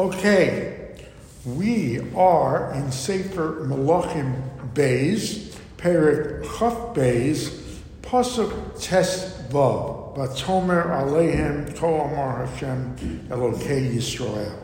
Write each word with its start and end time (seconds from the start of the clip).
Okay, 0.00 0.96
we 1.44 2.00
are 2.14 2.72
in 2.72 2.90
Sefer 2.90 3.66
Malachim 3.66 4.42
Beis, 4.72 5.54
Perik 5.76 6.42
Chaf 6.42 6.94
Beis, 6.94 7.78
Pasuk 8.00 8.80
Tes 8.80 9.42
Vav, 9.50 10.16
Batomer 10.16 10.86
Alehem 10.86 11.76
Ko 11.76 12.00
Amar 12.00 12.46
Hashem 12.46 12.96
Elokei 13.28 13.94
Yisrael. 13.94 14.58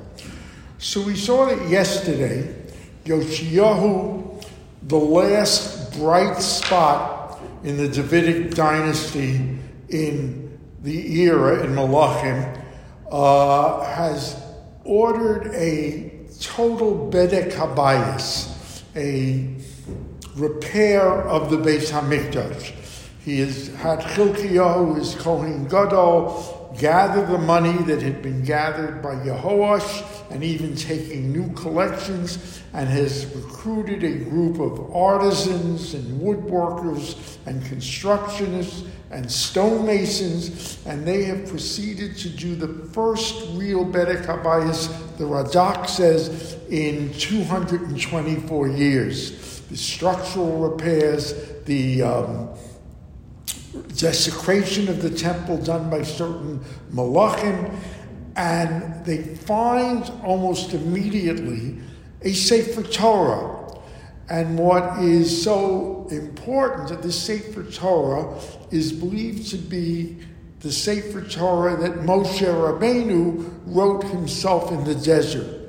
So 0.78 1.02
we 1.02 1.14
saw 1.14 1.44
that 1.54 1.68
yesterday, 1.68 2.56
Yoshiyahu, 3.04 4.42
the 4.84 4.96
last 4.96 5.92
bright 5.98 6.40
spot 6.40 7.42
in 7.62 7.76
the 7.76 7.88
Davidic 7.88 8.54
dynasty 8.54 9.58
in 9.90 10.58
the 10.82 11.20
era 11.20 11.62
in 11.62 11.74
Malachim, 11.74 12.58
uh, 13.12 13.84
has 13.84 14.45
ordered 14.86 15.52
a 15.54 16.10
total 16.40 17.10
bedek 17.12 17.52
habayis, 17.52 18.82
a 18.94 19.54
repair 20.36 21.02
of 21.02 21.50
the 21.50 21.56
Beis 21.56 21.90
Hamikdash. 21.90 22.72
He 23.24 23.40
has 23.40 23.68
had 23.76 24.00
Chilkiyahu, 24.00 24.98
his 24.98 25.14
Kohen 25.16 25.66
Gadol, 25.66 26.74
gather 26.78 27.26
the 27.26 27.38
money 27.38 27.76
that 27.84 28.02
had 28.02 28.22
been 28.22 28.44
gathered 28.44 29.02
by 29.02 29.14
Yehoash, 29.16 30.30
and 30.30 30.44
even 30.44 30.76
taking 30.76 31.32
new 31.32 31.50
collections, 31.54 32.62
and 32.72 32.88
has 32.88 33.26
recruited 33.34 34.04
a 34.04 34.24
group 34.30 34.60
of 34.60 34.94
artisans 34.94 35.94
and 35.94 36.20
woodworkers 36.20 37.38
and 37.46 37.62
constructionists 37.62 38.86
and 39.10 39.26
stonemasons, 39.26 40.84
and 40.86 41.06
they 41.06 41.24
have 41.24 41.48
proceeded 41.48 42.16
to 42.18 42.28
do 42.28 42.56
the 42.56 42.68
first 42.92 43.46
real 43.52 43.84
Bedek 43.84 44.26
Habayis, 44.26 45.16
the 45.16 45.24
Radak 45.24 45.88
says, 45.88 46.56
in 46.70 47.12
224 47.14 48.68
years. 48.68 49.60
The 49.68 49.76
structural 49.76 50.58
repairs, 50.58 51.34
the 51.64 52.02
um, 52.02 52.48
desecration 53.96 54.88
of 54.88 55.02
the 55.02 55.10
temple 55.10 55.58
done 55.58 55.88
by 55.90 56.02
certain 56.02 56.60
malachim, 56.92 57.72
and 58.36 59.04
they 59.04 59.22
find 59.22 60.10
almost 60.22 60.74
immediately 60.74 61.78
a 62.22 62.32
Sefer 62.32 62.82
Torah. 62.82 63.65
And 64.28 64.58
what 64.58 64.98
is 64.98 65.42
so 65.42 66.08
important 66.10 66.88
that 66.88 67.02
this 67.02 67.20
Sefer 67.20 67.62
Torah 67.64 68.38
is 68.70 68.92
believed 68.92 69.50
to 69.50 69.56
be 69.56 70.18
the 70.60 70.72
Sefer 70.72 71.22
Torah 71.22 71.76
that 71.76 72.00
Moshe 72.00 72.40
Rabbeinu 72.40 73.60
wrote 73.66 74.02
himself 74.04 74.72
in 74.72 74.82
the 74.84 74.96
desert. 74.96 75.62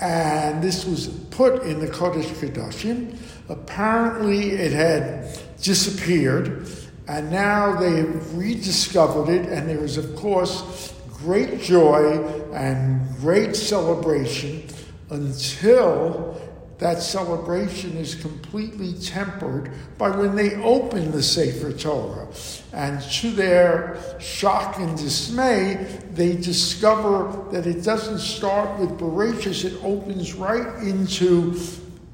And 0.00 0.62
this 0.62 0.84
was 0.84 1.08
put 1.30 1.62
in 1.62 1.78
the 1.78 1.86
Kodesh 1.86 2.26
Kodashim. 2.26 3.16
Apparently, 3.48 4.50
it 4.52 4.72
had 4.72 5.38
disappeared, 5.60 6.68
and 7.06 7.30
now 7.30 7.78
they 7.78 7.96
have 7.96 8.36
rediscovered 8.36 9.28
it, 9.28 9.48
and 9.48 9.68
there 9.68 9.84
is, 9.84 9.96
of 9.96 10.14
course, 10.16 10.94
great 11.12 11.60
joy 11.60 12.18
and 12.52 13.08
great 13.18 13.56
celebration 13.56 14.64
until 15.10 16.40
that 16.78 17.02
celebration 17.02 17.96
is 17.96 18.14
completely 18.14 18.94
tempered 18.94 19.72
by 19.98 20.10
when 20.10 20.36
they 20.36 20.54
open 20.62 21.10
the 21.10 21.22
Sefer 21.22 21.72
Torah. 21.72 22.28
And 22.72 23.02
to 23.02 23.30
their 23.30 23.98
shock 24.20 24.78
and 24.78 24.96
dismay, 24.96 26.00
they 26.12 26.36
discover 26.36 27.50
that 27.50 27.66
it 27.66 27.82
doesn't 27.82 28.20
start 28.20 28.78
with 28.78 28.90
Bereshit, 28.98 29.64
it 29.64 29.84
opens 29.84 30.34
right 30.34 30.82
into 30.82 31.58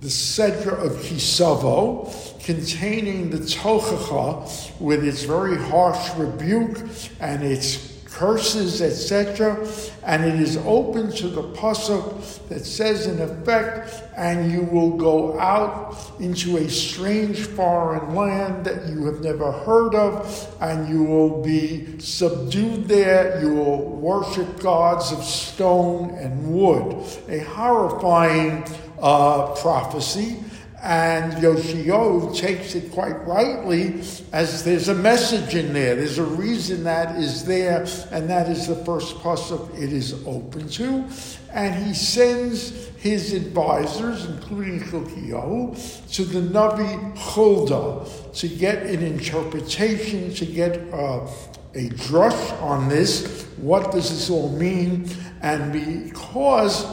the 0.01 0.09
Sedra 0.09 0.85
of 0.85 0.93
Kisavo, 1.03 2.13
containing 2.45 3.31
the 3.31 3.39
Tochacha 3.39 4.79
with 4.81 5.05
its 5.05 5.25
very 5.25 5.57
harsh 5.57 6.15
rebuke 6.17 6.79
and 7.21 7.43
its 7.43 7.95
curses, 8.05 8.81
etc. 8.81 9.67
And 10.05 10.25
it 10.25 10.39
is 10.39 10.59
open 10.59 11.11
to 11.13 11.29
the 11.29 11.43
pasuk 11.43 12.49
that 12.49 12.67
says, 12.67 13.07
in 13.07 13.21
effect, 13.21 14.03
and 14.17 14.53
you 14.53 14.63
will 14.63 14.99
go 14.99 15.39
out 15.41 15.97
into 16.21 16.59
a 16.59 16.69
strange 16.69 17.47
foreign 17.47 18.15
land 18.15 18.67
that 18.67 18.87
you 18.87 19.07
have 19.07 19.23
never 19.23 19.51
heard 19.51 19.95
of, 19.95 20.55
and 20.61 20.89
you 20.89 21.05
will 21.05 21.43
be 21.43 21.99
subdued 21.99 22.87
there. 22.87 23.43
You 23.43 23.55
will 23.55 23.89
worship 23.89 24.61
gods 24.61 25.11
of 25.11 25.25
stone 25.25 26.11
and 26.19 26.55
wood. 26.55 27.03
A 27.29 27.39
horrifying 27.39 28.65
uh, 29.01 29.55
prophecy. 29.55 30.37
And 30.85 31.43
Yoshio 31.43 32.31
takes 32.35 32.75
it 32.75 32.93
quite 32.93 33.17
rightly 33.27 34.03
as 34.35 34.63
there's 34.65 34.89
a 34.89 34.95
message 34.95 35.55
in 35.55 35.73
there. 35.73 35.97
There's 35.97 36.19
a 36.19 36.25
reason 36.25 36.85
that 36.85 37.17
is 37.17 37.43
there, 37.47 37.87
and 38.11 38.29
that 38.29 38.51
is 38.51 38.67
the 38.67 38.77
first 38.85 39.17
pasuk 39.17 39.83
it 39.83 39.95
is 39.95 40.13
open 40.27 40.69
to. 40.69 41.09
And 41.55 41.75
he 41.87 41.95
sends 41.95 42.89
his 42.99 43.33
advisors, 43.33 44.27
including 44.27 44.81
Chilkiyahu, 44.81 46.13
to 46.17 46.25
the 46.27 46.41
Navi 46.41 47.17
Huldah 47.17 48.07
to 48.35 48.49
get 48.49 48.83
an 48.83 49.03
interpretation, 49.03 50.35
to 50.35 50.45
get 50.45 50.77
uh, 50.93 51.27
a 51.75 51.89
drush 51.89 52.63
on 52.63 52.91
this. 52.91 53.47
What 53.57 53.91
does 53.91 54.11
this 54.11 54.29
all 54.29 54.51
mean? 54.51 55.09
And 55.41 55.73
because 55.73 56.85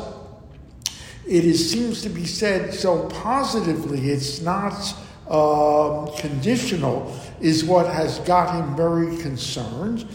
it 1.32 1.46
is, 1.46 1.72
seems 1.72 2.02
to 2.02 2.10
be 2.10 2.26
said 2.26 2.74
so 2.74 3.08
positively, 3.08 4.10
it's 4.10 4.42
not 4.42 4.74
um, 5.30 6.14
conditional, 6.18 7.18
is 7.40 7.64
what 7.64 7.88
has 7.88 8.20
got 8.20 8.54
him 8.54 8.76
very 8.76 9.16
concerned. 9.22 10.06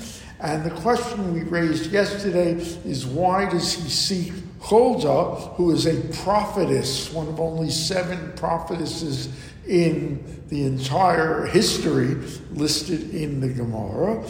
And 0.41 0.63
the 0.63 0.71
question 0.83 1.33
we 1.33 1.41
raised 1.45 1.91
yesterday 1.91 2.53
is 2.53 3.07
why 3.07 3.49
does 3.49 3.73
he 3.73 3.89
seek 3.89 4.35
Huldah, 4.61 5.55
who 5.55 5.71
is 5.71 5.87
a 5.87 5.99
prophetess, 6.23 7.11
one 7.11 7.29
of 7.29 7.41
only 7.41 7.71
seven 7.71 8.35
prophetesses 8.37 9.31
in 9.67 10.43
the 10.49 10.67
entire 10.67 11.47
history 11.47 12.17
listed 12.53 13.15
in 13.15 13.41
the 13.41 13.49
Gemara? 13.49 14.23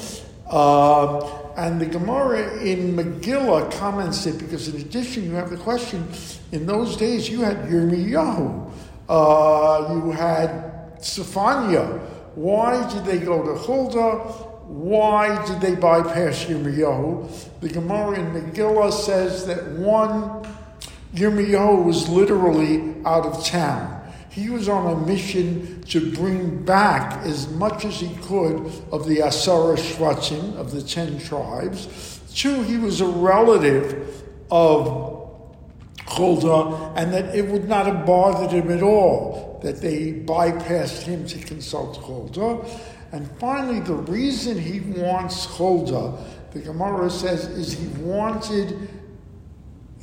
Uh, 0.48 1.45
and 1.56 1.80
the 1.80 1.86
Gemara 1.86 2.60
in 2.60 2.94
Megillah 2.94 3.72
comments 3.72 4.26
it 4.26 4.38
because, 4.38 4.68
in 4.68 4.80
addition, 4.80 5.24
you 5.24 5.32
have 5.32 5.50
the 5.50 5.56
question 5.56 6.06
in 6.52 6.66
those 6.66 6.96
days 6.96 7.28
you 7.30 7.40
had 7.40 7.56
Yirmiyahu, 7.68 8.70
uh, 9.08 9.94
you 9.94 10.10
had 10.12 10.98
Sophania. 11.00 11.98
Why 12.34 12.86
did 12.92 13.04
they 13.06 13.18
go 13.18 13.42
to 13.42 13.54
Huldah? 13.54 14.18
Why 14.66 15.46
did 15.46 15.60
they 15.60 15.74
bypass 15.74 16.44
Yirmiyahu? 16.44 17.60
The 17.60 17.68
Gemara 17.68 18.18
in 18.18 18.26
Megillah 18.32 18.92
says 18.92 19.46
that 19.46 19.64
one, 19.72 20.46
Yirmiyahu 21.14 21.84
was 21.84 22.08
literally 22.08 22.94
out 23.06 23.24
of 23.24 23.44
town. 23.44 24.05
He 24.36 24.50
was 24.50 24.68
on 24.68 24.86
a 24.86 25.06
mission 25.06 25.82
to 25.84 26.12
bring 26.12 26.62
back 26.62 27.24
as 27.24 27.48
much 27.52 27.86
as 27.86 27.98
he 27.98 28.14
could 28.16 28.70
of 28.92 29.06
the 29.06 29.20
Asara 29.20 29.78
Shvatim, 29.78 30.56
of 30.56 30.72
the 30.72 30.82
ten 30.82 31.18
tribes. 31.18 32.20
Two, 32.34 32.62
he 32.62 32.76
was 32.76 33.00
a 33.00 33.06
relative 33.06 34.24
of 34.50 35.32
Huldah, 36.06 36.92
and 36.96 37.14
that 37.14 37.34
it 37.34 37.46
would 37.46 37.66
not 37.66 37.86
have 37.86 38.04
bothered 38.04 38.50
him 38.50 38.70
at 38.70 38.82
all 38.82 39.58
that 39.62 39.80
they 39.80 40.12
bypassed 40.12 41.04
him 41.04 41.26
to 41.28 41.38
consult 41.38 41.96
Huldah. 41.96 42.62
And 43.12 43.30
finally, 43.38 43.80
the 43.80 43.94
reason 43.94 44.60
he 44.60 44.80
wants 44.80 45.46
Huldah, 45.46 46.12
the 46.52 46.58
Gemara 46.58 47.08
says, 47.08 47.46
is 47.46 47.72
he 47.72 47.86
wanted 48.02 48.90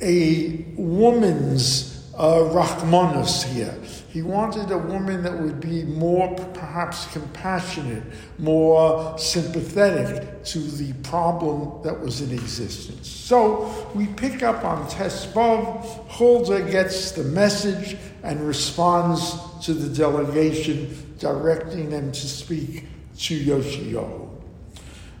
a 0.02 0.66
woman's 0.76 1.93
uh, 2.16 2.48
Rahmanus 2.52 3.44
here. 3.44 3.74
He 4.08 4.22
wanted 4.22 4.70
a 4.70 4.78
woman 4.78 5.22
that 5.24 5.36
would 5.36 5.60
be 5.60 5.82
more 5.82 6.34
perhaps 6.54 7.06
compassionate, 7.12 8.04
more 8.38 9.18
sympathetic 9.18 10.44
to 10.44 10.58
the 10.58 10.92
problem 11.02 11.82
that 11.82 11.98
was 11.98 12.20
in 12.20 12.32
existence. 12.32 13.08
So 13.08 13.90
we 13.94 14.06
pick 14.06 14.42
up 14.42 14.64
on 14.64 14.86
Tesvav. 14.88 16.08
Huldah 16.08 16.70
gets 16.70 17.12
the 17.12 17.24
message 17.24 17.96
and 18.22 18.46
responds 18.46 19.36
to 19.64 19.74
the 19.74 19.94
delegation, 19.94 21.16
directing 21.18 21.90
them 21.90 22.12
to 22.12 22.28
speak 22.28 22.84
to 23.18 23.34
Yoshio. 23.34 24.30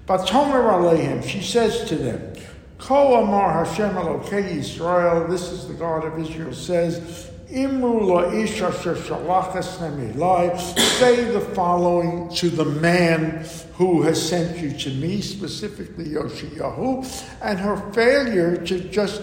But 0.06 0.26
Tomer 0.26 0.70
Aleihim, 0.70 1.24
she 1.24 1.40
says 1.40 1.88
to 1.88 1.96
them, 1.96 2.33
Ko 2.78 3.22
Amar 3.22 3.64
Hashem 3.64 3.94
Elokei 3.94 4.56
Yisrael, 4.56 5.28
this 5.30 5.50
is 5.50 5.68
the 5.68 5.74
God 5.74 6.04
of 6.04 6.18
Israel, 6.18 6.52
says, 6.52 7.30
Say 7.46 7.64
the 11.24 11.50
following 11.54 12.28
to 12.30 12.48
the 12.50 12.64
man 12.64 13.46
who 13.74 14.02
has 14.02 14.28
sent 14.28 14.58
you 14.58 14.72
to 14.78 14.90
me, 14.90 15.20
specifically 15.20 16.06
Yoshiyahu, 16.06 17.24
and 17.42 17.58
her 17.60 17.76
failure 17.92 18.56
to 18.66 18.80
just 18.80 19.22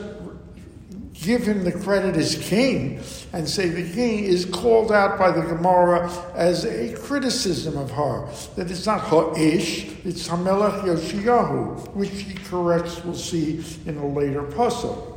give 1.22 1.44
him 1.44 1.64
the 1.64 1.72
credit 1.72 2.16
as 2.16 2.36
king 2.36 3.00
and 3.32 3.48
say 3.48 3.70
the 3.70 3.94
king 3.94 4.24
is 4.24 4.46
called 4.46 4.92
out 4.92 5.20
by 5.20 5.32
the 5.32 5.42
Gemara 5.42 6.12
as 6.34 6.66
a 6.66 6.94
criticism 6.94 7.78
of 7.78 7.92
her, 7.92 8.28
that 8.56 8.70
it's 8.72 8.86
not 8.86 9.02
Ha'ish, 9.02 10.04
it's 10.04 10.28
Hamelech 10.28 10.82
Yoshiyahu, 10.82 11.94
which 11.94 12.10
he 12.10 12.34
corrects, 12.34 13.04
we'll 13.06 13.14
see 13.14 13.64
in 13.86 13.98
a 13.98 14.08
later 14.08 14.44
puzzle. 14.44 15.08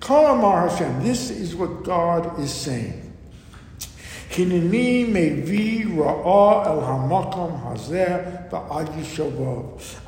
Kol 0.00 0.26
Amar 0.26 0.68
Hashem, 0.68 1.02
this 1.02 1.30
is 1.30 1.56
what 1.56 1.82
God 1.82 2.38
is 2.38 2.52
saying. 2.52 3.02
Hineni 4.30 5.08
mevi 5.08 5.86
ra'a 5.86 6.66
el 6.66 6.82
hamakom 6.82 7.62
hazeh 7.62 8.34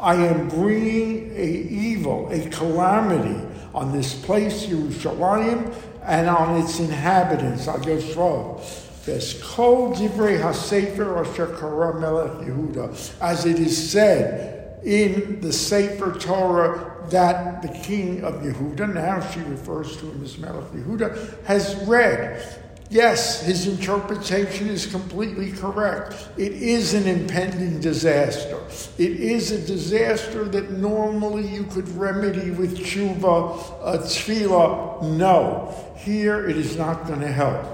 I 0.01 0.15
am 0.15 0.49
bringing 0.49 1.33
a 1.35 1.47
evil, 1.47 2.29
a 2.31 2.49
calamity 2.51 3.48
on 3.75 3.93
this 3.93 4.15
place, 4.15 4.67
Yerushalayim, 4.67 5.75
and 6.03 6.29
on 6.29 6.61
its 6.61 6.79
inhabitants, 6.79 7.69
Ad 7.69 7.83
Yosrav. 7.83 8.85
Kol 9.43 9.95
divrei 9.95 10.39
hasefer 10.39 11.27
asher 11.27 11.47
kara 11.59 11.99
melech 11.99 12.47
Yehuda, 12.47 13.15
as 13.23 13.47
it 13.47 13.59
is 13.59 13.91
said 13.91 14.59
in 14.85 15.41
the 15.41 15.53
Sefer 15.53 16.13
Torah 16.19 17.07
that 17.11 17.63
the 17.63 17.69
king 17.69 18.23
of 18.23 18.35
Yehuda, 18.43 18.93
now 18.93 19.21
she 19.31 19.41
refers 19.41 19.97
to 19.97 20.11
him 20.11 20.23
as 20.23 20.37
Melech 20.39 20.71
Yehuda, 20.73 21.45
has 21.45 21.75
read. 21.87 22.43
Yes, 22.91 23.43
his 23.43 23.67
interpretation 23.67 24.69
is 24.69 24.87
completely 24.87 25.53
correct. 25.53 26.15
It 26.39 26.53
is 26.53 26.95
an 26.95 27.07
impending 27.07 27.81
disaster. 27.81 28.59
It 28.97 29.13
is 29.13 29.51
a 29.51 29.61
disaster 29.67 30.45
that 30.45 30.71
normally 30.71 31.47
you 31.47 31.65
could 31.65 31.87
remedy 31.91 32.51
with 32.51 32.79
tshuva, 32.79 33.59
a 33.83 33.99
tefillah. 33.99 35.03
No, 35.03 35.75
here 35.99 36.49
it 36.49 36.57
is 36.57 36.79
not 36.79 37.07
going 37.07 37.21
to 37.21 37.31
help. 37.31 37.67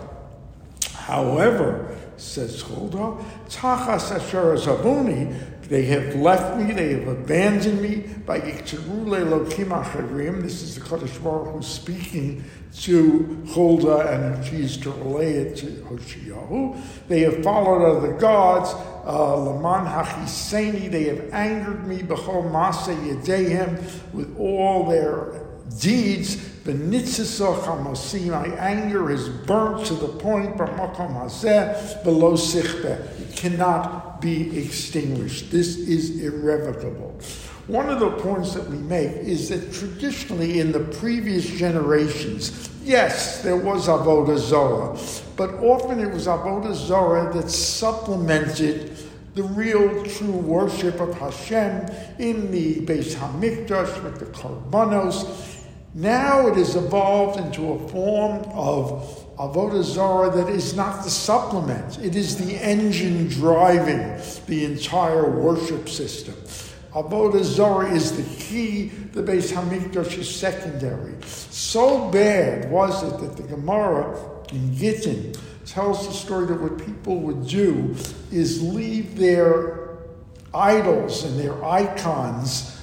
However, 0.92 1.93
says 2.16 2.62
Cholda, 2.62 3.24
Tachas 3.48 4.12
Asher 4.12 4.56
Zabuni, 4.56 5.34
they 5.68 5.84
have 5.86 6.14
left 6.16 6.58
me, 6.58 6.72
they 6.72 6.92
have 6.92 7.08
abandoned 7.08 7.80
me 7.80 8.04
by. 8.26 8.38
This 8.38 8.72
is 8.72 10.74
the 10.74 10.80
Kadosh 10.82 11.22
Baruch 11.22 11.54
Hu 11.54 11.62
speaking 11.62 12.44
to 12.80 13.42
Huldah, 13.48 14.10
and 14.10 14.44
she 14.44 14.56
is 14.56 14.76
to 14.78 14.90
relay 14.90 15.32
it 15.32 15.56
to 15.56 15.66
Hoshiyahu. 15.66 16.80
They 17.08 17.20
have 17.20 17.42
followed 17.42 17.96
other 17.96 18.12
gods. 18.14 18.74
Uh, 19.06 19.36
Laman 19.36 19.86
Hachiseni, 19.86 20.90
they 20.90 21.04
have 21.04 21.32
angered 21.32 21.86
me, 21.86 21.98
Bechol 21.98 22.50
Masa 22.50 22.96
Yedehem, 22.96 24.12
with 24.12 24.36
all 24.38 24.88
their 24.88 25.40
deeds. 25.78 26.50
My 26.66 28.46
anger 28.58 29.10
is 29.10 29.28
burnt 29.28 29.86
to 29.86 29.94
the 29.94 30.08
point, 30.08 30.56
below 30.56 32.32
Sichbeh. 32.34 33.20
It 33.20 33.36
cannot 33.36 34.20
be 34.22 34.58
extinguished. 34.58 35.50
This 35.50 35.76
is 35.76 36.22
irrevocable. 36.22 37.20
One 37.66 37.90
of 37.90 38.00
the 38.00 38.10
points 38.10 38.54
that 38.54 38.66
we 38.68 38.78
make 38.78 39.12
is 39.16 39.48
that 39.50 39.72
traditionally 39.72 40.60
in 40.60 40.72
the 40.72 40.80
previous 40.80 41.46
generations, 41.46 42.70
yes, 42.82 43.42
there 43.42 43.56
was 43.56 43.86
Avodah 43.88 44.38
Zorah, 44.38 44.98
but 45.36 45.54
often 45.62 46.00
it 46.00 46.10
was 46.10 46.26
Avodah 46.26 46.74
Zorah 46.74 47.32
that 47.34 47.50
supplemented 47.50 48.96
the 49.34 49.42
real 49.42 50.04
true 50.04 50.30
worship 50.30 51.00
of 51.00 51.12
Hashem 51.18 51.88
in 52.18 52.50
the 52.50 52.76
Beis 52.86 53.14
Hamikdash 53.14 54.02
with 54.02 54.18
the 54.18 54.26
Korbanos. 54.26 55.53
Now 55.96 56.48
it 56.48 56.56
has 56.56 56.74
evolved 56.74 57.38
into 57.38 57.72
a 57.72 57.88
form 57.88 58.42
of 58.52 59.24
Avodah 59.38 59.84
Zarah 59.84 60.28
that 60.30 60.48
is 60.48 60.74
not 60.74 61.04
the 61.04 61.10
supplement, 61.10 62.00
it 62.00 62.16
is 62.16 62.36
the 62.36 62.56
engine 62.56 63.28
driving 63.28 64.20
the 64.48 64.64
entire 64.64 65.30
worship 65.30 65.88
system. 65.88 66.34
Avodah 66.94 67.44
Zorah 67.44 67.92
is 67.92 68.16
the 68.16 68.24
key, 68.42 68.86
the 69.12 69.22
Beis 69.22 69.52
Hamikdash 69.52 70.18
is 70.18 70.34
secondary. 70.34 71.14
So 71.22 72.10
bad 72.10 72.72
was 72.72 73.04
it 73.04 73.20
that 73.20 73.36
the 73.36 73.44
Gemara 73.44 74.18
in 74.52 74.74
Gittin 74.74 75.32
tells 75.64 76.08
the 76.08 76.12
story 76.12 76.46
that 76.46 76.60
what 76.60 76.84
people 76.84 77.20
would 77.20 77.46
do 77.46 77.94
is 78.32 78.60
leave 78.60 79.16
their 79.16 79.90
idols 80.52 81.24
and 81.24 81.38
their 81.38 81.64
icons 81.64 82.73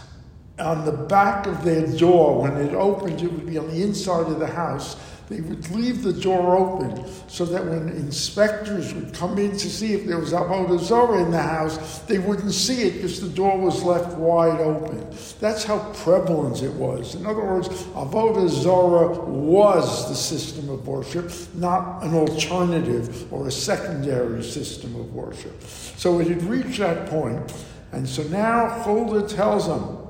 on 0.62 0.86
the 0.86 0.92
back 0.92 1.48
of 1.48 1.63
their 1.63 1.88
door. 1.98 2.42
When 2.42 2.58
it 2.58 2.74
opened, 2.74 3.22
it 3.22 3.31
would 3.31 3.46
be 3.46 3.58
on 3.58 3.68
the 3.68 3.81
inside 3.81 4.28
of 4.28 4.40
the 4.40 4.48
house 4.48 4.96
they 5.31 5.40
would 5.40 5.69
leave 5.72 6.04
the 6.04 6.12
door 6.12 6.58
open 6.58 7.10
so 7.30 7.46
that 7.46 7.63
when 7.63 7.88
inspectors 7.88 8.94
would 8.94 9.13
come 9.13 9.38
in 9.38 9.52
to 9.52 9.69
see 9.69 9.94
if 9.94 10.06
there 10.06 10.19
was 10.19 10.34
Avodah 10.34 10.78
Zorah 10.78 11.24
in 11.24 11.31
the 11.31 11.42
house, 11.42 12.00
they 12.00 12.19
wouldn't 12.19 12.52
see 12.52 12.81
it 12.81 12.96
because 12.96 13.22
the 13.22 13.30
door 13.30 13.58
was 13.58 13.81
left 13.81 14.18
wide 14.18 14.60
open. 14.60 15.08
That's 15.40 15.63
how 15.63 15.80
prevalent 15.94 16.62
it 16.64 16.74
was. 16.74 17.16
In 17.16 17.25
other 17.25 17.46
words, 17.46 17.69
Avodah 17.69 18.50
Zorah 18.50 19.18
was 19.24 20.10
the 20.10 20.16
system 20.16 20.69
of 20.69 20.86
worship, 20.86 21.31
not 21.56 22.04
an 22.04 22.14
alternative 22.14 23.31
or 23.31 23.48
a 23.48 23.52
secondary 23.52 24.44
system 24.44 24.94
of 24.98 25.14
worship. 25.14 25.64
So 25.64 26.19
it 26.19 26.28
had 26.28 26.44
reached 26.44 26.80
that 26.80 27.10
point, 27.10 27.54
and 27.94 28.07
so 28.07 28.24
now 28.24 28.68
Huldah 28.84 29.30
tells 29.30 29.68
them, 29.68 30.00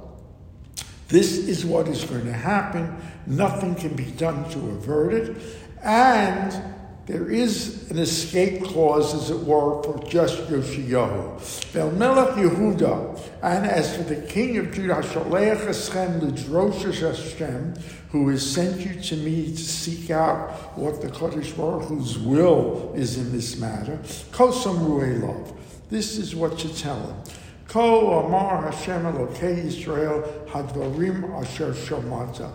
this 1.11 1.37
is 1.37 1.65
what 1.65 1.89
is 1.89 2.05
going 2.05 2.25
to 2.25 2.33
happen. 2.33 2.95
Nothing 3.27 3.75
can 3.75 3.95
be 3.95 4.11
done 4.11 4.49
to 4.51 4.59
avert 4.69 5.13
it. 5.13 5.37
And 5.83 6.63
there 7.05 7.29
is 7.29 7.91
an 7.91 7.97
escape 7.97 8.63
clause, 8.63 9.13
as 9.13 9.29
it 9.29 9.39
were, 9.39 9.83
for 9.83 10.01
just 10.07 10.37
Yoshiyahu. 10.47 11.97
Melech 11.97 12.35
Yehuda, 12.35 13.19
and 13.43 13.65
as 13.65 13.97
for 13.97 14.03
the 14.03 14.15
king 14.27 14.57
of 14.57 14.71
Judah, 14.71 15.01
Shalech 15.01 15.65
Eschem 15.65 16.21
L'droshesh 16.21 17.01
Hashem, 17.01 17.73
who 18.11 18.29
has 18.29 18.49
sent 18.49 18.79
you 18.79 19.01
to 19.01 19.17
me 19.17 19.47
to 19.47 19.57
seek 19.57 20.11
out 20.11 20.77
what 20.77 21.01
the 21.01 21.09
Kodesh 21.09 21.57
Baruch 21.57 21.89
whose 21.89 22.17
will 22.17 22.93
is 22.95 23.17
in 23.17 23.33
this 23.33 23.57
matter, 23.57 23.97
Kosam 24.31 24.77
Ruelov. 24.79 25.53
This 25.89 26.17
is 26.17 26.33
what 26.33 26.63
you 26.63 26.69
tell 26.69 26.99
him. 26.99 27.40
Ko 27.71 28.25
Amar 28.25 28.69
Hashem 28.69 29.03
Elokei 29.03 29.63
Yisrael 29.63 30.45
Hadvarim 30.47 31.33
Asher 31.41 31.71
Shomata. 31.71 32.51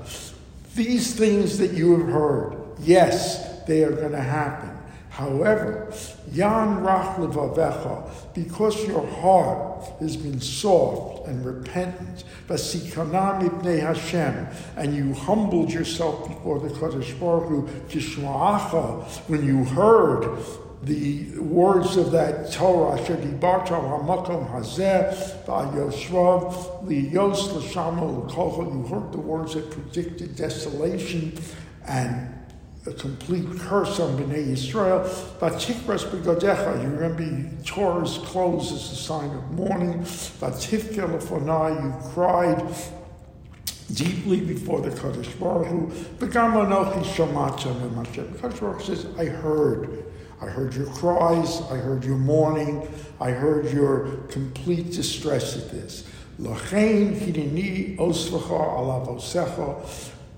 These 0.75 1.15
things 1.17 1.57
that 1.57 1.73
you 1.73 1.99
have 1.99 2.07
heard, 2.07 2.55
yes, 2.81 3.63
they 3.63 3.83
are 3.83 3.93
going 3.93 4.13
to 4.13 4.21
happen. 4.21 4.77
However, 5.09 5.91
Yan 6.33 6.83
Rach 6.85 7.17
Levavecha, 7.17 8.35
because 8.35 8.87
your 8.87 9.07
heart 9.07 9.87
has 10.01 10.19
been 10.19 10.39
soft 10.39 11.27
and 11.27 11.43
repentant, 11.47 12.25
Vasikanam 12.47 13.49
Ibnei 13.49 13.81
Hashem, 13.81 14.49
and 14.77 14.95
you 14.95 15.15
humbled 15.15 15.73
yourself 15.73 16.29
before 16.29 16.59
the 16.61 16.69
Kadosh 16.69 17.19
Baruch 17.19 17.49
Hu, 17.49 17.63
Kishma'acha, 17.89 19.07
when 19.31 19.47
you 19.47 19.65
heard 19.65 20.45
the 20.83 21.39
words 21.39 21.97
of 21.97 22.13
that 22.13 22.53
Torah, 22.53 23.01
Asher 23.01 23.17
Dibarta 23.17 23.69
Hamakom 23.71 24.51
Hazeh, 24.51 25.45
Va'yoshrav, 25.45 26.85
Liyos 26.87 27.53
L'shama 27.55 28.03
L'kolcha, 28.03 28.73
you 28.73 28.87
heard 28.87 29.13
the 29.13 29.19
words 29.19 29.55
that 29.55 29.71
predicted 29.71 30.37
desolation 30.37 31.33
and 31.87 32.33
a 32.87 32.93
complete 32.93 33.47
curse 33.59 33.99
on 33.99 34.17
Bnei 34.17 34.49
Yisrael. 34.49 35.05
Vatikras 35.39 36.05
begodecha, 36.05 36.83
you 36.83 36.89
remember 36.89 37.65
Torah's 37.65 38.19
clothes 38.19 38.71
as 38.71 38.93
a 38.93 38.97
sign 38.97 39.31
of 39.31 39.51
mourning. 39.53 40.01
Vatifke 40.03 40.95
lefonai, 40.95 41.83
you 41.83 42.11
cried 42.11 42.63
deeply 43.93 44.41
before 44.41 44.81
the 44.81 44.91
Kadosh 44.91 45.39
Baruch 45.39 45.67
Hu. 45.69 45.87
Begam 46.19 46.55
anochi 46.55 47.03
shamacha 47.03 47.73
The 48.15 48.39
Kadosh 48.39 48.61
Baruch 48.61 48.81
says, 48.83 49.07
I 49.19 49.25
heard 49.25 50.05
I 50.41 50.47
heard 50.47 50.75
your 50.75 50.87
cries, 50.87 51.63
I 51.71 51.77
heard 51.77 52.05
your 52.05 52.19
mourning, 52.19 52.87
I 53.21 53.31
heard 53.31 53.73
your 53.73 54.19
complete 54.29 54.93
distress 54.93 55.57
at 55.57 55.71
this. 55.71 56.05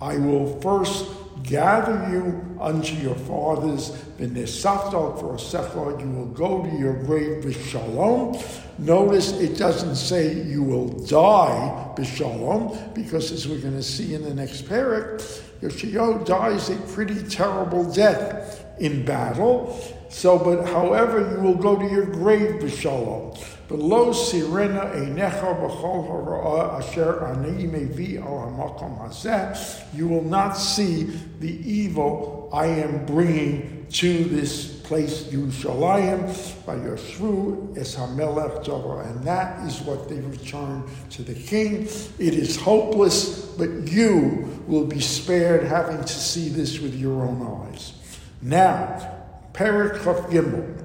I 0.01 0.17
will 0.17 0.61
first 0.61 1.07
gather 1.43 2.09
you 2.13 2.57
unto 2.61 2.95
your 2.97 3.17
fathers, 3.17 3.91
for 4.17 5.35
Osechor, 5.35 6.01
you 6.01 6.11
will 6.11 6.27
go 6.27 6.63
to 6.63 6.77
your 6.77 6.95
grave 7.03 7.43
b'shalom. 7.45 8.41
Notice 8.79 9.33
it 9.33 9.59
doesn't 9.59 9.97
say 9.97 10.35
you 10.43 10.63
will 10.63 10.89
die 11.07 11.93
b'shalom, 11.97 12.95
because 12.95 13.33
as 13.33 13.49
we're 13.49 13.59
going 13.61 13.75
to 13.75 13.83
see 13.83 14.15
in 14.15 14.23
the 14.23 14.35
next 14.35 14.67
parak, 14.67 15.21
Yoshiyahu 15.61 16.25
dies 16.25 16.71
a 16.71 16.77
pretty 16.93 17.21
terrible 17.25 17.83
death 17.93 18.65
in 18.81 19.05
battle. 19.05 19.79
So, 20.09 20.39
but 20.39 20.67
however, 20.67 21.35
you 21.35 21.43
will 21.43 21.57
go 21.57 21.77
to 21.77 21.87
your 21.87 22.07
grave 22.07 22.63
b'shalom. 22.63 23.39
Below 23.69 24.13
sirena 24.13 24.95
einecha 24.95 25.61
b'chol 25.61 26.09
hara'ah 26.09 26.79
asher 26.79 27.27
ani 27.27 27.67
mevi 27.67 28.19
al 28.19 28.51
hamakom 28.51 28.99
hazeh. 28.99 29.95
You 29.95 30.09
will 30.09 30.25
not 30.25 30.53
see 30.53 31.05
the 31.41 31.53
evil 31.71 32.49
I 32.53 32.67
am 32.67 33.05
bringing 33.05 33.87
to 33.91 34.25
this 34.25 34.81
place, 34.81 35.25
Yerushalayim, 35.25 36.65
by 36.65 36.77
Yeshru 36.77 37.77
es 37.77 37.95
hamelech 37.95 38.65
Torah. 38.65 39.07
And 39.07 39.23
that 39.25 39.67
is 39.67 39.81
what 39.83 40.09
they 40.09 40.21
return 40.21 40.89
to 41.11 41.23
the 41.23 41.35
king. 41.35 41.83
It 42.19 42.35
is 42.35 42.57
hopeless, 42.57 43.47
but 43.59 43.69
you 43.91 44.63
will 44.67 44.87
be 44.87 45.01
spared 45.01 45.65
having 45.65 46.01
to 46.01 46.09
see 46.09 46.49
this 46.49 46.81
with 46.81 46.95
your 46.95 47.23
own 47.23 47.67
eyes. 47.71 47.93
Now, 48.41 49.17
Perik 49.53 49.99
Gimel. 50.31 50.85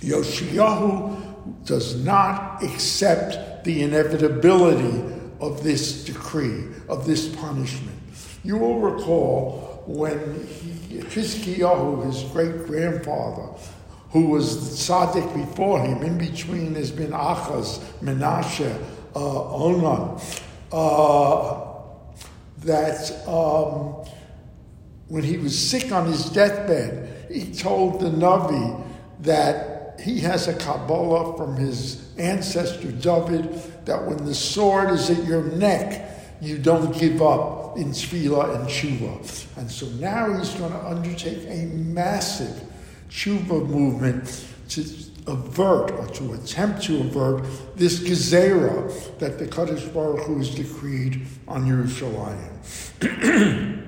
Yoshiyahu 0.00 1.64
does 1.64 2.02
not 2.04 2.62
accept 2.62 3.64
the 3.64 3.82
inevitability 3.82 5.14
of 5.40 5.62
this 5.62 6.04
decree, 6.04 6.64
of 6.88 7.06
this 7.06 7.34
punishment. 7.36 7.96
You 8.44 8.56
will 8.56 8.78
recall 8.80 9.82
when 9.86 10.46
he, 10.46 11.00
Chizkiyahu, 11.00 12.06
his 12.06 12.22
great 12.32 12.66
grandfather, 12.66 13.48
who 14.10 14.26
was 14.26 14.70
the 14.70 14.92
tzaddik 14.92 15.34
before 15.34 15.80
him, 15.80 16.02
in 16.02 16.16
between 16.16 16.74
has 16.74 16.90
been 16.90 17.10
Achaz, 17.10 17.78
Menashe, 18.00 18.74
uh, 19.14 19.54
Onan, 19.54 20.20
uh, 20.72 21.66
that 22.58 23.28
um, 23.28 24.06
when 25.08 25.22
he 25.22 25.36
was 25.36 25.56
sick 25.56 25.92
on 25.92 26.06
his 26.06 26.30
deathbed, 26.30 27.30
he 27.30 27.52
told 27.52 28.00
the 28.00 28.10
Navi 28.10 28.84
that 29.20 30.00
he 30.00 30.20
has 30.20 30.48
a 30.48 30.54
Kabbalah 30.54 31.36
from 31.36 31.56
his 31.56 32.10
ancestor 32.18 32.92
David 32.92 33.62
that 33.84 34.04
when 34.04 34.24
the 34.24 34.34
sword 34.34 34.90
is 34.90 35.10
at 35.10 35.24
your 35.24 35.44
neck, 35.44 36.10
you 36.40 36.58
don't 36.58 36.96
give 36.98 37.22
up 37.22 37.78
in 37.78 37.90
Tefillah 37.90 38.56
and 38.56 38.68
Tshuva. 38.68 39.56
And 39.56 39.70
so 39.70 39.86
now 39.86 40.36
he's 40.36 40.52
going 40.54 40.72
to 40.72 40.86
undertake 40.86 41.46
a 41.48 41.66
massive 41.66 42.62
Tshuva 43.08 43.68
movement 43.68 44.44
to 44.70 44.84
avert 45.26 45.90
or 45.92 46.06
to 46.08 46.34
attempt 46.34 46.82
to 46.84 47.00
avert 47.00 47.44
this 47.76 48.00
gezerah 48.00 49.18
that 49.18 49.38
the 49.38 49.46
Kadosh 49.46 49.92
Baruch 49.92 50.26
Hu 50.26 50.38
has 50.38 50.54
decreed 50.54 51.26
on 51.48 51.66
Yerushalayim. 51.66 53.82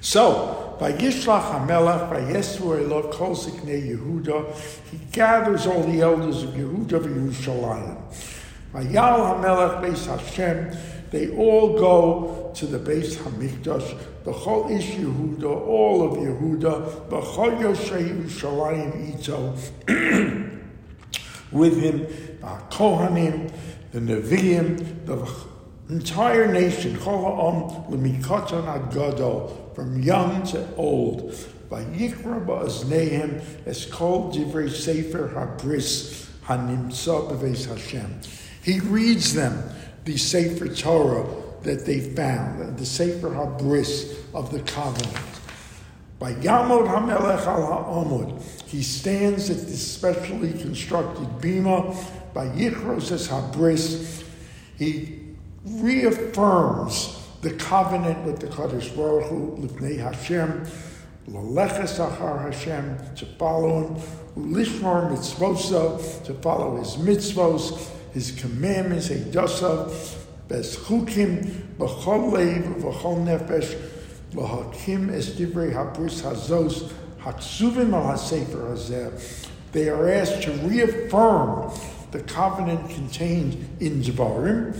so, 0.00 0.76
by 0.80 0.92
Yishlach 0.94 1.66
HaMelech, 1.66 2.08
by 2.08 2.20
Yesu 2.20 2.60
Elov 2.60 3.12
Kol 3.12 3.36
Ziknei 3.36 3.94
Yehuda, 3.94 4.56
he 4.90 4.98
gathers 5.12 5.66
all 5.66 5.82
the 5.82 6.00
elders 6.00 6.42
of 6.42 6.50
Yehuda 6.50 6.92
of 6.92 7.02
Yerushalayim. 7.04 8.00
By 8.72 8.82
Yal 8.82 9.18
HaMelech 9.18 9.82
Beis 9.82 10.06
Hashem, 10.06 10.74
they 11.10 11.36
all 11.36 11.78
go 11.78 12.50
to 12.54 12.66
the 12.66 12.78
Beis 12.78 13.16
Hamikdash, 13.16 13.98
the 14.24 14.32
Chol 14.32 14.70
Ish 14.70 14.92
Yehuda, 14.92 15.44
all 15.44 16.02
of 16.02 16.18
Yehuda, 16.18 17.10
the 17.10 17.20
Chol 17.20 17.60
Yoshei 17.60 18.08
Yerushalayim 18.08 19.18
Ito, 19.18 19.54
with 21.52 21.78
him, 21.78 22.06
uh, 22.42 22.58
Kohanim, 22.70 23.52
the 23.92 23.98
Nevi'im, 23.98 25.04
the 25.04 25.16
entire 25.90 26.46
nation, 26.52 26.96
from 29.74 30.02
young 30.02 30.42
to 30.44 30.74
old. 30.76 31.34
By 31.68 31.84
Ba'azneihem, 31.84 33.42
es 33.66 33.86
called 33.86 34.34
Divrei 34.34 34.70
Sefer 34.70 35.28
Habris 35.28 36.26
Hanimtza 36.44 37.30
B'Veis 37.30 37.66
Hashem. 37.66 38.20
He 38.62 38.80
reads 38.80 39.34
them, 39.34 39.62
the 40.04 40.16
Sefer 40.16 40.68
Torah 40.68 41.26
that 41.62 41.86
they 41.86 42.00
found, 42.00 42.78
the 42.78 42.86
Sefer 42.86 43.30
Habris 43.30 44.16
of 44.34 44.50
the 44.50 44.60
covenant. 44.60 45.16
By 46.18 46.34
Yamod 46.34 46.86
Hamelech 46.86 47.46
al 47.46 47.66
Ha'amud, 47.66 48.42
he 48.66 48.82
stands 48.82 49.48
at 49.48 49.56
this 49.56 49.92
specially 49.94 50.52
constructed 50.52 51.26
bima. 51.38 51.96
By 52.34 52.46
Yichros 52.48 53.10
es 53.12 53.28
Habris, 53.28 54.24
he 54.76 55.19
reaffirms 55.64 57.16
the 57.42 57.52
covenant 57.52 58.24
with 58.24 58.40
the 58.40 58.46
Kadosh 58.46 58.94
Baruch 58.94 59.26
Hu, 59.28 59.56
Lifnei 59.58 59.98
Hashem, 59.98 60.66
Laleches 61.28 61.98
Achar 61.98 62.42
Hashem, 62.42 62.98
to 63.16 63.26
follow 63.38 63.86
him, 63.86 63.94
Lishmar 64.36 65.10
Mitzvosa, 65.10 66.24
to 66.24 66.34
follow 66.34 66.76
his 66.76 66.96
mitzvos, 66.96 67.90
his 68.12 68.32
commandments, 68.32 69.08
Eidosav, 69.08 70.16
Beschukim, 70.48 71.44
B'chol 71.78 72.32
Lev, 72.32 72.64
V'chol 72.82 73.24
Nefesh, 73.24 73.78
V'hakim 74.32 75.12
Es 75.12 75.30
Divrei 75.30 75.72
Habris 75.72 76.22
Hazos, 76.22 76.92
Haksuvim 77.20 77.92
Al 77.92 78.16
HaSefer 78.16 78.72
Hazeh. 78.72 79.48
They 79.72 79.88
are 79.88 80.10
asked 80.10 80.42
to 80.42 80.52
reaffirm 80.52 81.72
the 82.10 82.20
covenant 82.20 82.90
contained 82.90 83.68
in 83.78 84.02
Zvarim, 84.02 84.74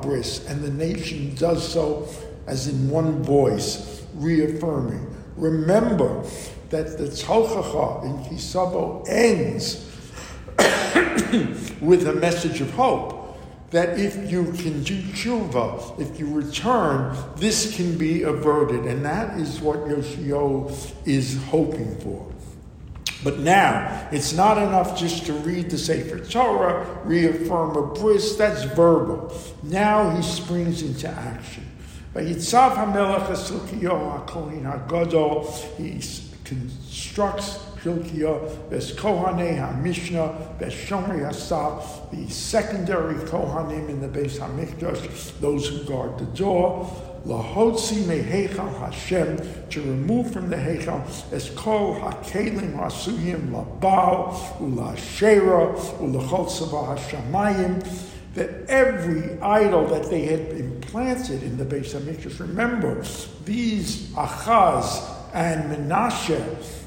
Bris, 0.00 0.46
and 0.48 0.62
the 0.62 0.70
nation 0.70 1.34
does 1.34 1.66
so 1.72 2.08
as 2.46 2.68
in 2.68 2.88
one 2.88 3.22
voice, 3.22 4.04
reaffirming. 4.14 5.14
Remember 5.36 6.22
that 6.70 6.98
the 6.98 7.04
Tochacha 7.04 8.04
in 8.04 8.18
Kisavo 8.24 9.04
ends 9.08 9.90
with 11.80 12.06
a 12.06 12.14
message 12.14 12.60
of 12.60 12.70
hope 12.72 13.38
that 13.70 13.98
if 13.98 14.30
you 14.30 14.44
can 14.52 14.84
do 14.84 15.02
tshuva, 15.02 15.98
if 16.00 16.20
you 16.20 16.32
return, 16.32 17.16
this 17.36 17.76
can 17.76 17.98
be 17.98 18.22
averted. 18.22 18.84
And 18.84 19.04
that 19.04 19.36
is 19.36 19.60
what 19.60 19.88
Yoshio 19.88 20.72
is 21.04 21.42
hoping 21.46 21.98
for. 21.98 22.33
But 23.24 23.38
now, 23.38 24.06
it's 24.12 24.34
not 24.34 24.58
enough 24.58 24.98
just 24.98 25.24
to 25.26 25.32
read 25.32 25.70
the 25.70 25.78
Sefer 25.78 26.18
Torah, 26.18 26.86
reaffirm 27.04 27.74
a 27.74 27.86
bris, 27.86 28.36
that's 28.36 28.64
verbal. 28.64 29.34
Now 29.62 30.10
he 30.10 30.22
springs 30.22 30.82
into 30.82 31.08
action. 31.08 31.64
He 32.14 32.34
constructs 36.44 37.58
Hilkiah, 37.82 38.38
Ves 38.70 38.92
Kohane 38.92 39.58
HaMishnah, 39.58 40.58
Ves 40.58 40.74
Shomri 40.74 41.20
HaSav, 41.20 42.10
the 42.10 42.30
secondary 42.30 43.14
Kohanim 43.14 43.88
in 43.88 44.00
the 44.00 44.08
Beis 44.08 44.38
HaMikdash, 44.38 45.40
those 45.40 45.68
who 45.68 45.84
guard 45.84 46.18
the 46.18 46.26
door, 46.26 46.86
lahotzi 47.26 48.02
mehechal 48.04 48.78
Hashem, 48.78 49.38
to 49.70 49.80
remove 49.80 50.32
from 50.32 50.50
the 50.50 50.56
hechal 50.56 51.02
es 51.32 51.50
kol 51.50 51.94
hakelim 51.96 52.76
hasuyim 52.76 53.50
labal 53.50 54.32
ulashera 54.58 55.74
ulachot 55.98 56.50
sava 56.50 56.96
hashamayim, 56.96 57.82
that 58.34 58.68
every 58.68 59.40
idol 59.40 59.86
that 59.86 60.10
they 60.10 60.22
had 60.22 60.40
implanted 60.58 61.42
in 61.42 61.56
the 61.56 61.64
Beis 61.64 61.94
Hamikdash, 61.94 62.40
remember, 62.40 63.02
these 63.44 64.08
Achaz 64.10 65.08
and 65.32 65.70
Menashe 65.70 66.82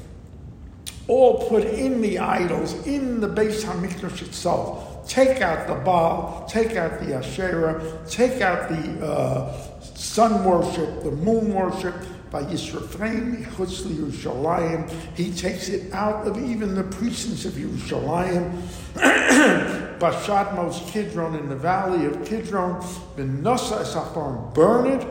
all 1.06 1.48
put 1.48 1.64
in 1.64 2.02
the 2.02 2.18
idols 2.18 2.86
in 2.86 3.20
the 3.20 3.28
Beis 3.28 3.64
Hamikdash 3.64 4.20
itself. 4.20 5.08
Take 5.08 5.40
out 5.40 5.66
the 5.66 5.74
Baal, 5.76 6.44
take 6.46 6.76
out 6.76 7.00
the 7.00 7.14
Asherah, 7.14 7.98
take 8.10 8.42
out 8.42 8.68
the 8.68 9.06
uh, 9.06 9.67
sun 9.98 10.44
worship, 10.44 11.02
the 11.02 11.10
moon 11.10 11.52
worship, 11.52 11.94
by 12.30 12.42
Yisrafraim, 12.42 13.44
Chutz 13.46 13.82
Yerushalayim. 13.82 14.90
He 15.16 15.32
takes 15.32 15.68
it 15.68 15.92
out 15.92 16.26
of 16.26 16.38
even 16.38 16.74
the 16.74 16.84
precincts 16.84 17.44
of 17.44 17.54
Yerushalayim. 17.54 18.62
Bashat 19.98 20.54
Mos 20.54 20.88
Kidron 20.90 21.34
in 21.34 21.48
the 21.48 21.56
valley 21.56 22.06
of 22.06 22.24
Kidron, 22.24 22.80
Benosa 23.16 23.82
Esafon, 23.82 24.54
burn 24.54 24.86
it 24.86 25.06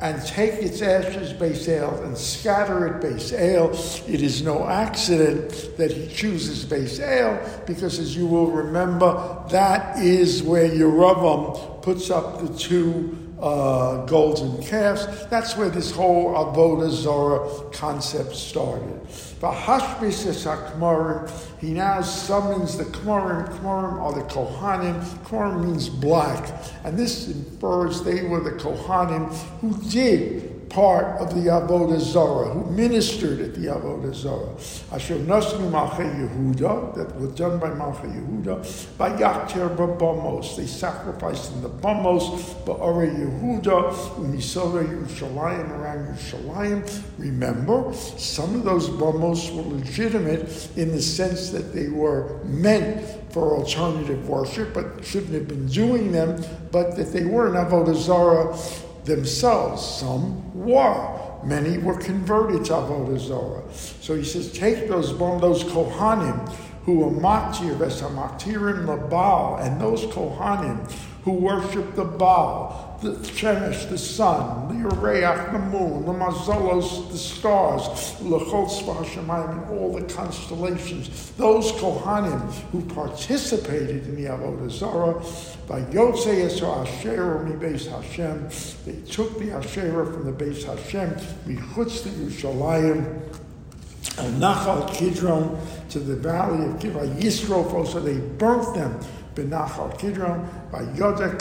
and 0.00 0.20
take 0.26 0.54
its 0.54 0.82
ashes, 0.82 1.68
El, 1.68 2.02
and 2.02 2.18
scatter 2.18 2.98
it, 2.98 3.32
El. 3.32 3.70
It 3.70 4.20
is 4.20 4.42
no 4.42 4.66
accident 4.66 5.76
that 5.76 5.92
he 5.92 6.12
chooses 6.12 7.00
El, 7.00 7.62
because 7.66 8.00
as 8.00 8.16
you 8.16 8.26
will 8.26 8.50
remember, 8.50 9.44
that 9.50 10.00
is 10.00 10.42
where 10.42 10.68
Yeravam 10.68 11.82
puts 11.82 12.10
up 12.10 12.40
the 12.40 12.58
two 12.58 13.21
uh, 13.42 14.06
golden 14.06 14.62
calves. 14.62 15.06
That's 15.26 15.56
where 15.56 15.68
this 15.68 15.90
whole 15.90 16.32
Avodah 16.34 16.90
Zorah 16.90 17.70
concept 17.72 18.36
started. 18.36 19.00
V'hashbis 19.40 20.26
es 20.26 20.44
hakmarim, 20.44 21.28
he 21.58 21.72
now 21.72 22.00
summons 22.00 22.78
the 22.78 22.84
kmarim. 22.84 23.48
Kmarim 23.58 24.00
are 24.00 24.12
the 24.12 24.22
kohanim. 24.32 25.02
Kmarim 25.24 25.64
means 25.64 25.88
black. 25.88 26.52
And 26.84 26.96
this 26.96 27.28
infers 27.28 28.04
they 28.04 28.22
were 28.22 28.40
the 28.40 28.52
kohanim 28.52 29.32
who 29.60 29.76
did 29.90 30.61
part 30.72 31.20
of 31.20 31.34
the 31.34 31.50
Avodah 31.50 32.00
Zorah, 32.00 32.48
who 32.48 32.70
ministered 32.70 33.40
at 33.40 33.54
the 33.54 33.66
Avodah 33.66 34.14
Zorah. 34.14 34.54
Asher 34.90 35.16
Nasnu 35.16 35.70
Malchei 35.70 36.08
Yehuda, 36.18 36.94
that 36.94 37.14
was 37.20 37.30
done 37.32 37.58
by 37.58 37.68
Malchei 37.68 38.10
Yehuda, 38.10 38.96
by 38.96 39.10
Yachter 39.10 39.76
Bamos. 39.76 40.56
They 40.56 40.66
sacrificed 40.66 41.52
in 41.52 41.62
the 41.62 41.68
Bamos, 41.68 42.40
Ba'are 42.64 43.14
Yehuda, 43.14 43.92
Umisora 44.16 44.84
Yerushalayim, 44.84 45.70
around 45.70 46.16
Yerushalayim. 46.16 47.02
Remember, 47.18 47.92
some 47.92 48.54
of 48.54 48.64
those 48.64 48.88
Bamos 48.88 49.54
were 49.54 49.76
legitimate 49.76 50.70
in 50.78 50.92
the 50.92 51.02
sense 51.02 51.50
that 51.50 51.74
they 51.74 51.88
were 51.88 52.42
meant 52.44 53.32
for 53.32 53.56
alternative 53.58 54.26
worship, 54.26 54.72
but 54.72 55.04
shouldn't 55.04 55.34
have 55.34 55.48
been 55.48 55.66
doing 55.66 56.12
them, 56.12 56.42
but 56.70 56.96
that 56.96 57.12
they 57.12 57.24
were 57.24 57.46
an 57.46 57.54
Avodah 57.54 57.94
Zarah 57.94 58.56
themselves. 59.04 59.84
Some 59.84 60.52
were. 60.54 61.18
Many 61.44 61.78
were 61.78 61.98
converted 61.98 62.64
to 62.66 62.72
Avodah. 62.72 63.72
So 64.00 64.14
he 64.14 64.24
says, 64.24 64.52
take 64.52 64.88
those 64.88 65.16
those 65.18 65.64
Kohanim 65.64 66.48
who 66.84 66.98
were 66.98 67.10
Matir, 67.10 67.76
Vesamaktirim, 67.76 68.86
Labal, 68.86 69.60
and 69.64 69.80
those 69.80 70.04
Kohanim 70.06 70.90
who 71.24 71.32
worship 71.32 71.94
the 71.94 72.04
Baal, 72.04 72.98
the 73.00 73.12
Shemesh, 73.12 73.88
the 73.88 73.98
sun, 73.98 74.68
the 74.68 74.88
Ureach, 74.88 75.52
the 75.52 75.58
moon, 75.58 76.04
the 76.04 76.12
Mazolos, 76.12 77.10
the 77.12 77.18
stars, 77.18 77.82
Hashemayim, 78.20 79.52
and 79.52 79.78
all 79.78 79.92
the 79.92 80.02
constellations. 80.12 81.30
Those 81.32 81.70
Kohanim 81.72 82.50
who 82.70 82.82
participated 82.82 84.06
in 84.08 84.16
the 84.16 84.30
Avodah 84.30 84.70
Zarah, 84.70 85.14
by 85.68 85.80
Yotzei 85.92 86.44
Yisro 86.44 86.84
Asherah 86.84 87.44
mi 87.44 87.54
Beis 87.54 87.86
Hashem, 87.88 88.48
they 88.84 89.00
took 89.08 89.38
the 89.38 89.52
Asherah 89.52 90.06
from 90.12 90.24
the 90.24 90.32
Beis 90.32 90.64
Hashem, 90.64 91.10
Michutz 91.46 92.02
to 92.02 92.08
Yerushalayim, 92.08 93.20
and 94.18 94.42
Nachal 94.42 94.92
Kidron 94.92 95.58
to 95.88 96.00
the 96.00 96.16
valley 96.16 96.66
of 96.66 96.80
Kiva 96.80 97.06
Yisrof, 97.06 97.72
also 97.72 98.00
they 98.00 98.18
burnt 98.18 98.74
them 98.74 98.98
Benachal 99.34 99.98
Kidron, 99.98 100.48
by 100.70 100.82
Yodek 100.94 101.38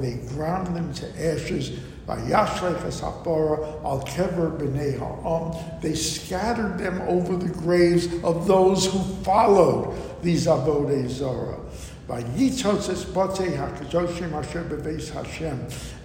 they 0.00 0.14
ground 0.34 0.74
them 0.74 0.92
to 0.94 1.06
ashes, 1.32 1.70
by 2.06 2.16
Yashlech 2.18 2.80
Sapora, 2.90 3.84
Al 3.84 4.00
Kever 4.02 4.56
B'nei 4.56 4.98
Ha'am, 4.98 5.80
they 5.80 5.94
scattered 5.94 6.78
them 6.78 7.00
over 7.02 7.36
the 7.36 7.52
graves 7.52 8.06
of 8.22 8.46
those 8.46 8.86
who 8.86 8.98
followed 9.24 10.22
these 10.22 10.46
Avodei 10.46 11.08
Zorah. 11.08 11.58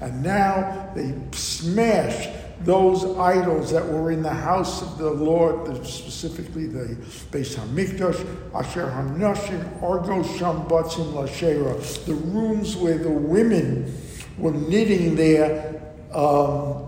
And 0.02 0.24
now 0.24 0.92
they 0.96 1.14
smashed 1.32 2.30
those 2.62 3.18
idols 3.18 3.72
that 3.72 3.88
were 3.88 4.12
in 4.12 4.24
the 4.24 4.34
house 4.34 4.82
of 4.82 4.98
the 4.98 5.10
Lord, 5.10 5.86
specifically 5.86 6.68
the 6.68 6.96
Beis 7.32 7.56
Hamikdash, 7.56 8.26
Asher 8.54 8.88
Hamnashim, 8.88 9.82
Argo 9.84 10.24
Shambatzim 10.24 11.14
Lashera, 11.14 12.06
the 12.06 12.14
rooms 12.14 12.76
where 12.76 12.98
the 12.98 13.10
women 13.10 13.96
were 14.38 14.52
knitting 14.52 15.16
their 15.16 15.82
um, 16.14 16.88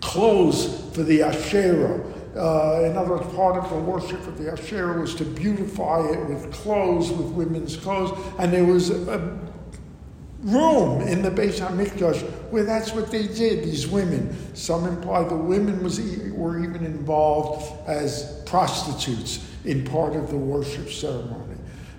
clothes 0.00 0.90
for 0.94 1.02
the 1.02 1.22
Asherah. 1.22 2.02
Uh, 2.36 2.84
in 2.84 2.96
other 2.96 3.16
words, 3.16 3.34
part 3.34 3.56
of 3.56 3.68
the 3.70 3.76
worship 3.76 4.24
of 4.26 4.38
the 4.38 4.52
Asherah 4.52 5.00
was 5.00 5.14
to 5.16 5.24
beautify 5.24 6.08
it 6.10 6.28
with 6.28 6.52
clothes, 6.52 7.10
with 7.10 7.26
women's 7.28 7.76
clothes, 7.76 8.16
and 8.38 8.52
there 8.52 8.64
was 8.64 8.90
a 8.90 9.38
room 10.42 11.02
in 11.02 11.22
the 11.22 11.30
Beis 11.30 11.58
Hamikdash 11.58 12.22
where 12.50 12.64
that's 12.64 12.92
what 12.92 13.10
they 13.10 13.26
did. 13.26 13.64
These 13.64 13.88
women. 13.88 14.36
Some 14.54 14.86
imply 14.86 15.24
the 15.24 15.36
women 15.36 15.82
was 15.82 16.00
were 16.32 16.62
even 16.62 16.84
involved 16.84 17.72
as 17.88 18.42
prostitutes 18.46 19.46
in 19.64 19.84
part 19.84 20.16
of 20.16 20.30
the 20.30 20.36
worship 20.36 20.88
ceremony. 20.88 21.56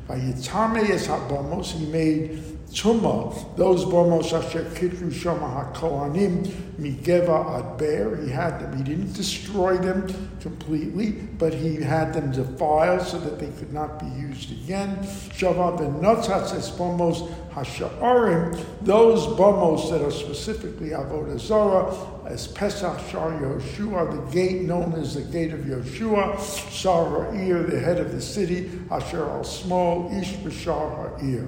By 0.08 0.20
Yitame 0.20 0.90
es 0.90 1.72
he 1.72 1.86
made 1.86 2.44
Tuma, 2.74 3.56
those 3.58 3.84
Bomos 3.84 4.32
Asher 4.32 4.64
Kitru 4.64 5.14
Shama 5.14 5.74
HaKohanim, 5.74 6.46
Migeva 6.80 7.60
Ad 7.60 7.78
Be'er, 7.78 8.16
he 8.24 8.32
had 8.32 8.60
them, 8.60 8.78
he 8.78 8.84
didn't 8.84 9.12
destroy 9.14 9.78
them 9.78 10.08
completely, 10.40 11.12
but 11.12 11.54
he 11.54 11.76
had 11.76 12.14
them 12.14 12.32
defiled 12.32 13.02
so 13.02 13.20
that 13.20 13.40
they 13.40 13.50
could 13.60 13.74
not 13.74 14.00
be 14.00 14.06
used 14.20 14.52
again. 14.52 14.96
Shava 15.34 15.78
ben 15.78 16.00
Notzatz 16.00 16.56
es 16.56 16.72
Bomos 16.72 17.30
Hasha'arim, 17.52 18.58
those 18.82 19.28
Bomos 19.38 19.92
that 19.92 20.02
are 20.02 20.10
specifically 20.10 20.90
Avodah 20.90 21.40
Zorah, 21.40 21.94
as 22.26 22.48
Pesach 22.48 22.98
Shar 23.10 23.32
Yoshua, 23.32 24.10
the 24.10 24.32
gate 24.32 24.62
known 24.62 24.94
as 24.94 25.16
the 25.16 25.22
gate 25.24 25.52
of 25.52 25.60
Yoshua, 25.62 26.40
Shar 26.72 27.26
Ha'ir, 27.26 27.64
the 27.64 27.80
head 27.80 28.00
of 28.00 28.14
the 28.14 28.22
city, 28.22 28.72
Asher 28.90 29.30
al 29.30 29.44
Small, 29.44 30.10
Ish 30.18 30.32
B'Shar 30.36 31.20
Ha'ir. 31.20 31.48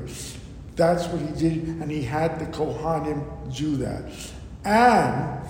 That's 0.75 1.05
what 1.07 1.21
he 1.21 1.39
did, 1.39 1.67
and 1.67 1.91
he 1.91 2.01
had 2.01 2.39
the 2.39 2.45
Kohanim 2.45 3.55
do 3.55 3.77
that. 3.77 4.11
And 4.65 5.47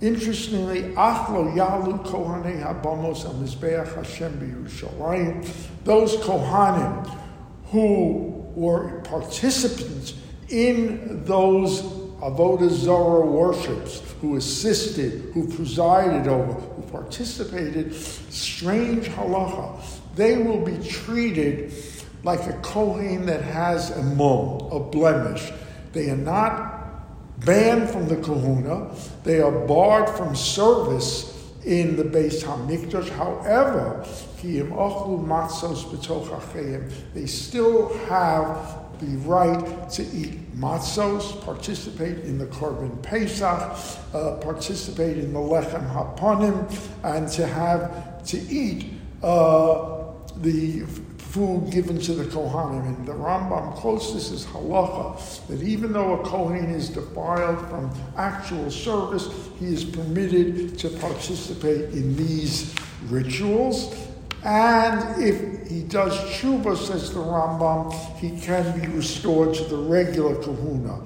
interestingly, 0.00 0.82
Achlo 0.94 1.54
Yalu 1.54 1.98
Kohanei 2.04 2.62
Habamos 2.62 3.24
al 3.24 3.34
Mizbeach 3.34 3.94
Hashem 3.94 5.42
those 5.84 6.16
Kohanim 6.16 7.18
who 7.66 8.46
were 8.54 9.00
participants 9.00 10.14
in 10.48 11.24
those 11.24 11.82
Avodah 12.22 12.70
Zorah 12.70 13.26
worships, 13.26 14.00
who 14.20 14.36
assisted, 14.36 15.32
who 15.32 15.48
presided 15.48 16.28
over, 16.28 16.52
who 16.52 16.82
participated, 16.82 17.92
strange 17.94 19.08
halacha, 19.08 19.82
they 20.14 20.36
will 20.36 20.64
be 20.64 20.76
treated 20.86 21.72
like 22.24 22.46
a 22.46 22.52
Kohen 22.60 23.26
that 23.26 23.42
has 23.42 23.90
a 23.90 24.02
mum, 24.02 24.60
a 24.70 24.80
blemish. 24.80 25.50
They 25.92 26.10
are 26.10 26.16
not 26.16 27.44
banned 27.44 27.90
from 27.90 28.08
the 28.08 28.16
kahuna, 28.16 28.94
they 29.24 29.40
are 29.40 29.50
barred 29.66 30.08
from 30.16 30.36
service 30.36 31.32
in 31.64 31.96
the 31.96 32.04
Beis 32.04 32.42
Hamikdash. 32.42 33.08
However, 33.10 34.04
they 37.14 37.26
still 37.26 37.98
have 38.06 38.78
the 39.00 39.16
right 39.18 39.90
to 39.90 40.02
eat 40.02 40.56
matzos, 40.56 41.44
participate 41.44 42.18
in 42.20 42.38
the 42.38 42.46
Korban 42.46 43.02
Pesach, 43.02 43.76
uh, 44.14 44.36
participate 44.40 45.18
in 45.18 45.32
the 45.32 45.38
Lechem 45.38 45.88
Hapanim, 45.92 46.70
and 47.02 47.28
to 47.28 47.46
have 47.46 48.24
to 48.26 48.38
eat 48.38 48.92
uh, 49.22 50.04
the 50.36 50.84
food 51.32 51.70
given 51.70 51.98
to 51.98 52.12
the 52.12 52.24
Kohanim. 52.24 52.86
And 52.86 53.06
the 53.06 53.12
Rambam 53.12 53.74
quotes 53.74 54.12
this 54.12 54.30
as 54.32 54.44
halacha, 54.44 55.46
that 55.46 55.62
even 55.62 55.92
though 55.92 56.20
a 56.20 56.24
Kohen 56.24 56.66
is 56.66 56.90
defiled 56.90 57.58
from 57.70 57.90
actual 58.18 58.70
service, 58.70 59.28
he 59.58 59.66
is 59.72 59.82
permitted 59.82 60.78
to 60.78 60.90
participate 60.90 61.90
in 61.94 62.14
these 62.16 62.74
rituals. 63.04 63.96
And 64.44 65.22
if 65.22 65.68
he 65.70 65.82
does 65.84 66.12
tshuva, 66.18 66.76
says 66.76 67.14
the 67.14 67.20
Rambam, 67.20 67.94
he 68.16 68.38
can 68.38 68.78
be 68.78 68.86
restored 68.88 69.54
to 69.54 69.64
the 69.64 69.76
regular 69.76 70.34
kahuna. 70.34 71.00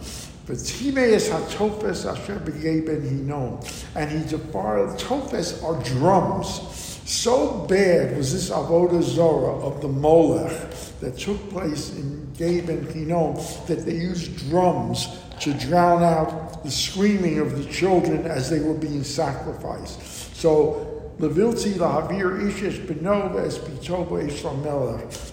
But 0.47 0.57
Timeis 0.57 1.29
hatofes 1.29 2.05
asher 2.11 2.41
ben 2.41 3.01
hinom, 3.03 3.85
and 3.95 4.11
he 4.11 4.29
defiled 4.29 4.99
tofes 4.99 5.63
are 5.63 5.81
drums 5.85 6.86
so 7.07 7.67
bad 7.69 8.17
was 8.17 8.33
this 8.33 8.51
avodah 8.51 9.03
zora 9.03 9.55
of 9.61 9.81
the 9.81 9.89
molech 9.89 10.71
that 11.01 11.17
took 11.17 11.51
place 11.51 11.95
in 11.95 12.33
Gei 12.37 12.61
Ben 12.61 12.85
Hinnom 12.87 13.37
that 13.67 13.87
they 13.87 13.95
used 13.95 14.51
drums 14.51 15.09
to 15.41 15.55
drown 15.55 16.03
out 16.03 16.65
the 16.65 16.71
screaming 16.71 17.39
of 17.39 17.57
the 17.57 17.65
children 17.73 18.27
as 18.27 18.51
they 18.51 18.61
were 18.61 18.75
being 18.75 19.05
sacrificed. 19.05 20.03
So 20.35 20.97
Levilti 21.19 21.75
lahavir 21.75 22.43
ishesh 22.43 22.85
benova 22.87 23.47
es 23.47 23.59
pitoba. 23.59 24.21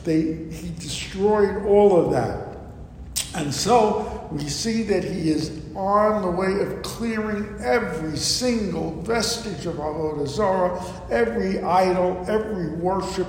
They 0.03 0.21
he 0.55 0.69
destroyed 0.79 1.65
all 1.65 1.99
of 1.99 2.11
that. 2.11 2.52
And 3.35 3.53
so 3.53 4.27
we 4.31 4.47
see 4.47 4.83
that 4.83 5.03
he 5.03 5.29
is 5.29 5.59
on 5.75 6.21
the 6.21 6.29
way 6.29 6.59
of 6.61 6.83
clearing 6.83 7.55
every 7.59 8.15
single 8.15 9.01
vestige 9.01 9.65
of 9.65 9.75
Avodah 9.75 10.27
Zarah, 10.27 10.83
every 11.09 11.61
idol, 11.61 12.23
every 12.27 12.69
worship, 12.75 13.27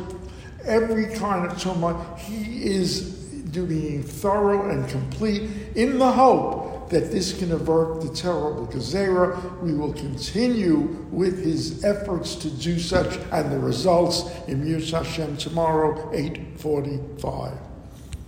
every 0.65 1.15
kind 1.15 1.51
of. 1.51 2.21
He 2.21 2.65
is 2.65 3.13
doing 3.51 4.03
thorough 4.03 4.69
and 4.71 4.89
complete 4.91 5.49
in 5.75 5.99
the 5.99 6.11
hope 6.11 6.91
that 6.91 7.11
this 7.11 7.39
can 7.39 7.53
avert 7.53 8.03
the 8.03 8.09
terrible 8.11 8.67
Gezerah. 8.67 9.63
We 9.63 9.73
will 9.73 9.95
continue 9.95 11.07
with 11.11 11.43
his 11.43 11.83
efforts 11.83 12.35
to 12.37 12.51
do 12.51 12.79
such 12.79 13.17
and 13.33 13.51
the 13.51 13.59
results 13.59 14.25
in 14.49 14.67
Yus 14.67 14.91
Hashem 14.91 15.39
tomorrow, 15.39 16.13
845. 16.13 17.74